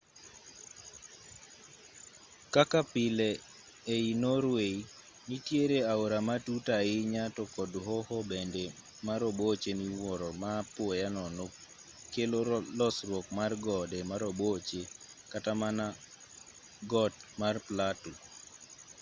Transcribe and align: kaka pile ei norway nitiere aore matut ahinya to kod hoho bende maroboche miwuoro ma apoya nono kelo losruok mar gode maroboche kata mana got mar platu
kaka 2.53 2.81
pile 2.93 3.29
ei 3.95 4.07
norway 4.25 4.75
nitiere 5.29 5.79
aore 5.93 6.19
matut 6.27 6.65
ahinya 6.79 7.23
to 7.35 7.43
kod 7.55 7.71
hoho 7.87 8.17
bende 8.31 8.65
maroboche 9.07 9.71
miwuoro 9.81 10.29
ma 10.41 10.49
apoya 10.61 11.07
nono 11.17 11.45
kelo 12.13 12.39
losruok 12.79 13.25
mar 13.39 13.51
gode 13.65 13.99
maroboche 14.11 14.81
kata 15.31 15.51
mana 15.61 15.85
got 16.91 17.13
mar 17.41 17.55
platu 17.67 18.11